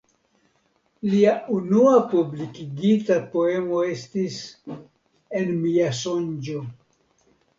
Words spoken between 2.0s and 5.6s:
publikigita poemo estis "En